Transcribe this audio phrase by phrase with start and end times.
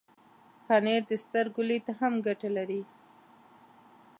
[0.67, 2.81] پنېر د سترګو لید ته هم ګټه لري.